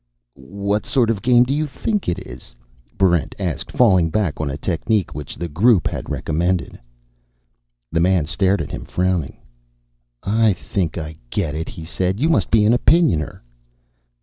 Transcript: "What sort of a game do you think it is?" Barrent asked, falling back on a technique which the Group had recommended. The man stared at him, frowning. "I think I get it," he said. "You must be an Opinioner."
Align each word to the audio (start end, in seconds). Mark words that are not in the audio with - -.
"What 0.49 0.83
sort 0.87 1.11
of 1.11 1.19
a 1.19 1.21
game 1.21 1.43
do 1.43 1.53
you 1.53 1.67
think 1.67 2.09
it 2.09 2.17
is?" 2.17 2.55
Barrent 2.97 3.35
asked, 3.37 3.71
falling 3.71 4.09
back 4.09 4.41
on 4.41 4.49
a 4.49 4.57
technique 4.57 5.13
which 5.13 5.35
the 5.35 5.47
Group 5.47 5.87
had 5.87 6.09
recommended. 6.09 6.79
The 7.91 7.99
man 7.99 8.25
stared 8.25 8.63
at 8.63 8.71
him, 8.71 8.83
frowning. 8.85 9.37
"I 10.23 10.53
think 10.53 10.97
I 10.97 11.17
get 11.29 11.53
it," 11.53 11.69
he 11.69 11.85
said. 11.85 12.19
"You 12.19 12.29
must 12.29 12.49
be 12.49 12.65
an 12.65 12.73
Opinioner." 12.73 13.41